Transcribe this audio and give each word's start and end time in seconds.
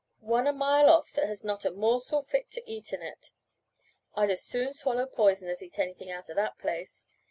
"One 0.25 0.47
a 0.47 0.51
mile 0.51 0.89
off 0.89 1.13
that 1.13 1.27
has 1.27 1.43
not 1.43 1.63
a 1.63 1.69
morsel 1.69 2.23
fit 2.23 2.49
to 2.53 2.67
eat 2.67 2.91
in 2.91 3.03
it. 3.03 3.33
I'd 4.15 4.31
as 4.31 4.41
soon 4.41 4.73
swallow 4.73 5.05
poison 5.05 5.47
as 5.47 5.61
eat 5.61 5.77
anything 5.77 6.09
out 6.09 6.27
of 6.27 6.35
that 6.37 6.57
place. 6.57 7.05